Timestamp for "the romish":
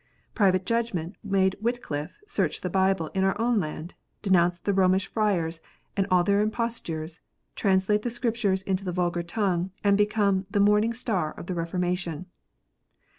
4.57-5.05